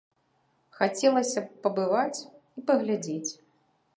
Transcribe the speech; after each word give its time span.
Хацелася 0.77 1.43
б 1.43 1.47
пабываць 1.67 2.19
і 2.23 2.59
паглядзець. 2.69 3.31